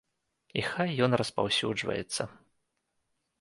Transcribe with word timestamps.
І 0.61 0.63
хай 0.69 0.95
ён 1.07 1.11
распаўсюджваецца. 1.21 2.23